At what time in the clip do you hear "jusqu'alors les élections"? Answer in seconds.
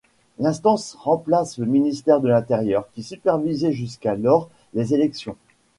3.71-5.37